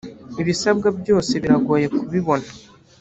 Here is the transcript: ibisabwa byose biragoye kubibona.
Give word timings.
ibisabwa 0.41 0.87
byose 0.99 1.33
biragoye 1.43 1.87
kubibona. 1.97 2.47